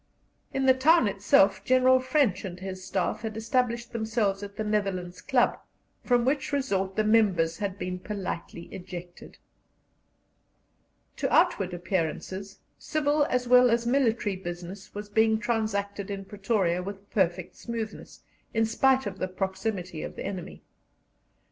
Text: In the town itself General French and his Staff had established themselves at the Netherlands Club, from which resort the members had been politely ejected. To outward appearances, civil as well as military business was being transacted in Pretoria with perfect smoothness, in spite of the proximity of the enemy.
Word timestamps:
In 0.51 0.65
the 0.65 0.73
town 0.73 1.07
itself 1.07 1.63
General 1.63 1.99
French 1.99 2.43
and 2.43 2.59
his 2.59 2.83
Staff 2.83 3.21
had 3.21 3.37
established 3.37 3.93
themselves 3.93 4.41
at 4.41 4.55
the 4.55 4.63
Netherlands 4.63 5.21
Club, 5.21 5.59
from 6.03 6.25
which 6.25 6.51
resort 6.51 6.95
the 6.95 7.03
members 7.03 7.59
had 7.59 7.77
been 7.77 7.99
politely 7.99 8.63
ejected. 8.73 9.37
To 11.17 11.31
outward 11.31 11.71
appearances, 11.71 12.61
civil 12.79 13.25
as 13.25 13.47
well 13.47 13.69
as 13.69 13.85
military 13.85 14.35
business 14.37 14.91
was 14.95 15.07
being 15.07 15.37
transacted 15.37 16.09
in 16.09 16.25
Pretoria 16.25 16.81
with 16.81 17.11
perfect 17.11 17.55
smoothness, 17.55 18.21
in 18.55 18.65
spite 18.65 19.05
of 19.05 19.19
the 19.19 19.27
proximity 19.27 20.01
of 20.01 20.15
the 20.15 20.25
enemy. 20.25 20.63